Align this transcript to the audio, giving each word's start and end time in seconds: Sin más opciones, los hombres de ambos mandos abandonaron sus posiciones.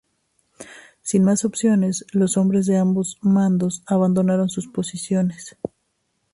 Sin 1.03 1.23
más 1.23 1.45
opciones, 1.45 2.07
los 2.11 2.35
hombres 2.35 2.65
de 2.65 2.75
ambos 2.75 3.19
mandos 3.21 3.83
abandonaron 3.85 4.49
sus 4.49 4.65
posiciones. 4.67 5.57